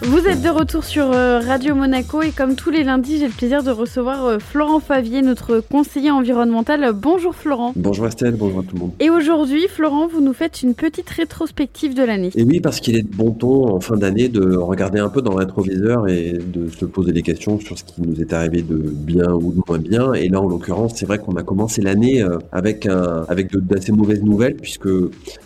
[0.00, 3.32] Vous êtes de retour sur euh, Radio Monaco et comme tous les lundis, j'ai le
[3.32, 6.92] plaisir de recevoir euh, Florent Favier, notre conseiller environnemental.
[6.94, 7.72] Bonjour Florent.
[7.74, 8.92] Bonjour Estelle, bonjour à tout le monde.
[9.00, 12.30] Et aujourd'hui, Florent, vous nous faites une petite rétrospective de l'année.
[12.36, 15.20] Et oui, parce qu'il est de bon ton en fin d'année de regarder un peu
[15.20, 18.62] dans le rétroviseur et de se poser des questions sur ce qui nous est arrivé
[18.62, 20.12] de bien ou de moins bien.
[20.12, 23.90] Et là, en l'occurrence, c'est vrai qu'on a commencé l'année euh, avec, un, avec d'assez
[23.90, 24.88] mauvaises nouvelles puisque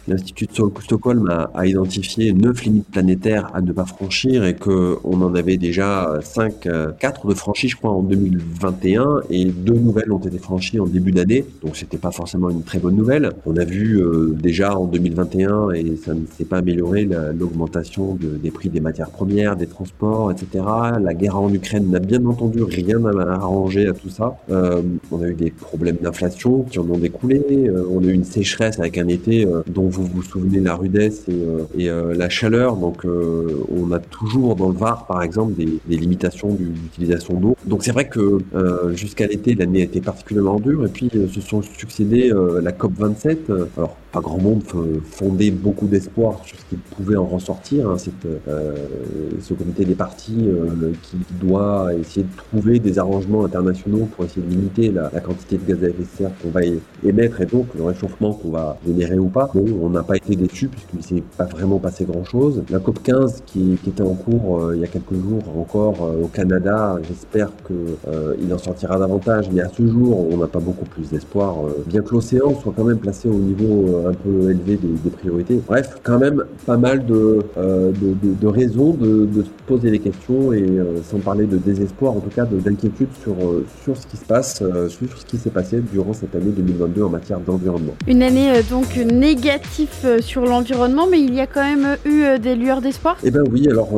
[0.06, 5.23] l'Institut de Stockholm a, a identifié neuf limites planétaires à ne pas franchir et qu'on
[5.23, 10.12] en avait déjà 5, 4 euh, de franchis, je crois, en 2021 et deux nouvelles
[10.12, 11.45] ont été franchies en début d'année.
[11.62, 13.30] Donc c'était pas forcément une très bonne nouvelle.
[13.46, 18.51] On a vu euh, déjà en 2021 et ça ne s'est pas amélioré l'augmentation des
[18.51, 20.65] prix des matières premières, des transports, etc.
[21.01, 24.37] La guerre en Ukraine n'a bien entendu rien à arranger à tout ça.
[24.51, 27.70] Euh, on a eu des problèmes d'inflation qui en ont découlé.
[27.90, 31.84] on a eu une sécheresse avec un été dont vous vous souvenez la rudesse et,
[31.84, 32.77] et la chaleur.
[32.77, 37.57] Donc on a toujours dans le Var, par exemple, des, limitations d'utilisation d'eau.
[37.66, 40.85] Donc c'est vrai que euh, jusqu'à l'été, l'année a été particulièrement dure.
[40.85, 43.51] Et puis euh, se sont succédés euh, la COP 27.
[43.77, 44.63] alors pas grand monde
[45.10, 47.88] fondait beaucoup d'espoir sur ce qu'il pouvait en ressortir.
[47.88, 50.49] Hein, ce comité des partis
[51.02, 55.65] qui doit essayer de trouver des arrangements internationaux pour essayer de limiter la, quantité de
[55.66, 56.60] gaz à effet de serre qu'on va
[57.02, 59.51] émettre et donc le réchauffement qu'on va générer ou pas.
[59.54, 62.63] Bon, on n'a pas été déçus puisqu'il ne s'est pas vraiment passé grand chose.
[62.69, 66.03] La COP 15 qui, qui était en cours euh, il y a quelques jours encore
[66.03, 66.99] euh, au Canada.
[67.06, 67.76] J'espère qu'il
[68.08, 72.03] euh, en sortira davantage, mais à ce jour, on n'a pas beaucoup plus d'espoir, bien
[72.03, 75.60] que l'océan soit quand même placé au niveau un peu élevé des, priorités.
[75.66, 80.66] Bref, quand même pas mal de, de, raisons de, se poser des questions et
[81.04, 83.34] sans parler de désespoir, en tout cas d'inquiétude sur,
[83.84, 87.10] sur ce qui se passe, sur ce qui s'est passé durant cette année 2022 en
[87.10, 87.94] matière d'environnement.
[88.06, 92.80] Une année donc négative sur l'environnement, mais il y a quand même eu des lueurs
[92.80, 93.16] d'espoir?
[93.22, 93.91] Eh bien oui, alors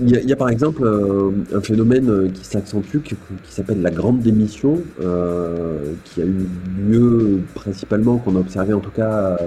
[0.00, 3.16] il y, a, par exemple euh, un phénomène euh, qui s'accentue qui,
[3.48, 6.46] s'appelle la grande démission, euh, qui a eu
[6.78, 9.38] lieu principalement, qu'on a observé en tout cas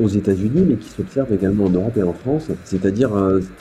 [0.00, 3.10] aux États-Unis, mais qui s'observe également en Europe et en France, c'est-à-dire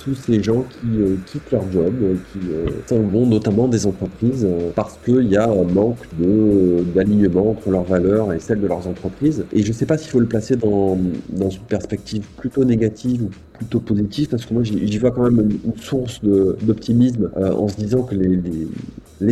[0.04, 0.88] tous ces gens qui
[1.26, 1.94] quittent leur job,
[2.32, 2.40] qui
[2.86, 6.06] s'en vont notamment des entreprises parce qu'il y a un manque
[6.94, 9.46] d'alignement entre leurs valeurs et celles de leurs entreprises.
[9.52, 10.98] Et je ne sais pas s'il faut le placer dans,
[11.30, 15.50] dans une perspective plutôt négative ou plutôt positif parce que moi j'y vois quand même
[15.66, 18.40] une, source d'optimisme euh, en se disant que les,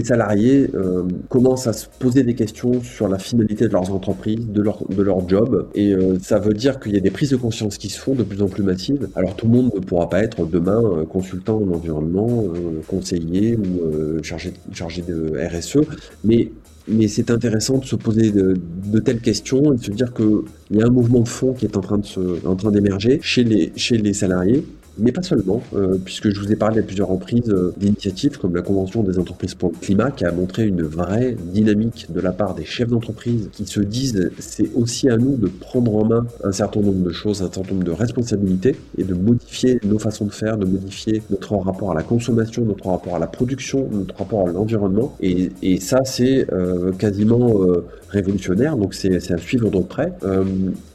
[0.03, 4.62] salariés euh, commencent à se poser des questions sur la finalité de leurs entreprises, de
[4.62, 5.68] leur, de leur job.
[5.75, 8.16] Et euh, ça veut dire qu'il y a des prises de conscience qui se font
[8.16, 9.09] de plus en plus massives.
[9.16, 12.46] Alors tout le monde ne pourra pas être demain consultant en environnement,
[12.88, 15.79] conseiller ou chargé, chargé de RSE,
[16.23, 16.50] mais
[16.88, 18.56] mais c'est intéressant de se poser de,
[19.00, 21.78] telles questions et de se dire qu'il y a un mouvement de fond qui est
[21.78, 22.00] en train
[22.46, 24.63] en train d'émerger chez les, chez les salariés
[24.98, 28.56] mais pas seulement, euh, puisque je vous ai parlé à plusieurs reprises euh, d'initiatives comme
[28.56, 32.32] la Convention des entreprises pour le climat, qui a montré une vraie dynamique de la
[32.32, 36.26] part des chefs d'entreprise qui se disent c'est aussi à nous de prendre en main
[36.44, 40.26] un certain nombre de choses, un certain nombre de responsabilités et de modifier nos façons
[40.26, 44.16] de faire, de modifier notre rapport à la consommation, notre rapport à la production, notre
[44.18, 45.16] rapport à l'environnement.
[45.22, 47.62] Et, ça, c'est euh, quasiment
[48.10, 50.14] révolutionnaire, donc c'est à suivre de près.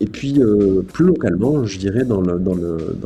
[0.01, 0.41] et puis,
[0.93, 2.23] plus localement, je dirais, dans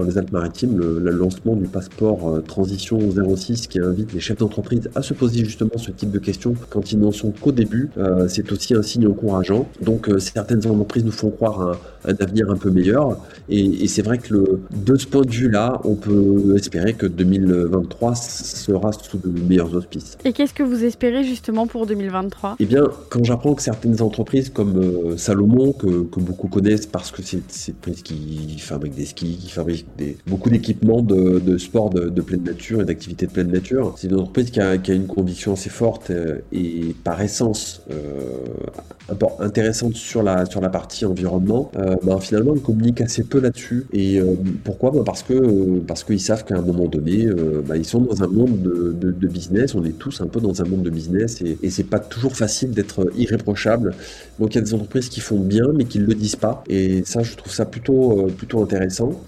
[0.04, 2.98] les Alpes-Maritimes, le, lancement du passeport euh, transition
[3.36, 6.92] 06 qui invite les chefs d'entreprise à se poser justement ce type de questions quand
[6.92, 7.90] ils n'en sont qu'au début.
[7.98, 9.68] Euh, c'est aussi un signe encourageant.
[9.80, 13.18] Donc euh, certaines entreprises nous font croire un, un avenir un peu meilleur.
[13.48, 18.14] Et, c'est vrai que le, de ce point de vue-là, on peut espérer que 2023
[18.14, 20.16] sera sous de meilleurs auspices.
[20.24, 24.50] Et qu'est-ce que vous espérez justement pour 2023 Eh bien, quand j'apprends que certaines entreprises
[24.50, 29.50] comme Salomon, que, beaucoup connaissent parce que c'est une entreprise qui fabrique des skis, qui
[29.50, 33.94] fabrique des, beaucoup d'équipements, de, sport de, pleine nature et d'activité de pleine nature.
[33.96, 39.94] C'est une entreprise qui a, une conviction assez forte euh, et par essence euh, intéressante
[39.94, 41.70] sur la, sur la partie environnement.
[41.76, 43.86] Euh, ben, finalement, ils communiquent assez peu là-dessus.
[43.92, 44.20] Et
[44.64, 44.90] pourquoi?
[44.90, 47.26] Ben, Parce que parce qu'ils savent qu'à un moment donné,
[47.66, 49.74] ben, ils sont dans un monde de, de, business.
[49.74, 52.36] On est tous un peu dans un monde de business et, et c'est pas toujours
[52.36, 53.94] facile d'être irréprochable.
[54.38, 56.62] Donc il y a des entreprises qui font bien mais qui ne le disent pas.
[56.68, 59.20] Et ça, je trouve ça plutôt, plutôt intéressant.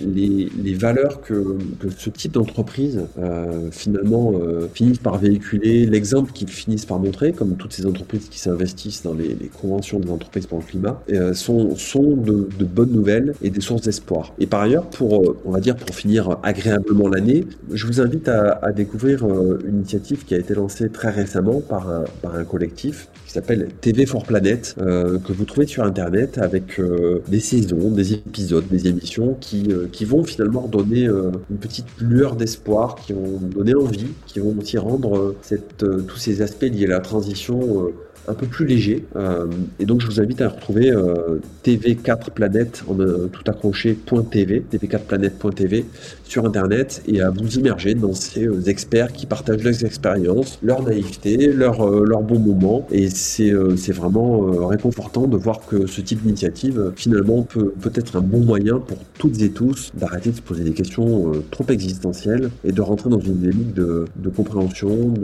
[0.00, 1.56] les valeurs que,
[1.96, 7.56] ce type d'entreprise euh, finalement euh, finissent par véhiculer, l'exemple qu'ils finissent par montrer, comme
[7.56, 11.32] toutes ces entreprises qui s'investissent dans les, les, conventions des entreprises pour le climat, euh,
[11.34, 11.74] sont,
[12.16, 14.34] de, bonnes nouvelles et des sources d'espoir.
[14.38, 18.72] Et par ailleurs, pour, on va dire, pour finir agréablement l'année, je vous invite à,
[18.72, 19.24] découvrir
[19.64, 23.68] une initiative qui a été lancée très récemment par un, par un collectif qui s'appelle
[23.80, 26.80] TV for Planet, que vous trouvez sur Internet avec
[27.28, 32.96] des saisons, des épisodes, des émissions qui, qui vont finalement donner une petite lueur d'espoir,
[32.96, 37.00] qui vont donner envie, qui vont aussi rendre cette, tous ces aspects liés à la
[37.00, 37.92] transition
[38.28, 39.04] un peu plus léger.
[39.16, 39.46] Euh,
[39.80, 45.86] et donc, je vous invite à retrouver euh, TV4 Planète en euh, tout accroché.tv, tv4planète.tv
[46.24, 51.52] sur Internet et à vous immerger dans ces experts qui partagent leurs expériences, leur naïveté,
[51.52, 52.86] leur, leur bon moment.
[52.90, 53.50] Et c'est
[53.92, 58.98] vraiment réconfortant de voir que ce type d'initiative, finalement, peut, être un bon moyen pour
[59.18, 63.20] toutes et tous d'arrêter de se poser des questions trop existentielles et de rentrer dans
[63.20, 65.14] une dynamique de compréhension,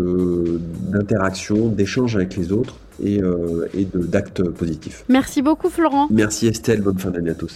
[0.91, 5.05] d'interaction, d'échange avec les autres et, euh, et d'actes positifs.
[5.09, 6.09] Merci beaucoup Florent.
[6.11, 7.53] Merci Estelle, bonne fin d'année à tous.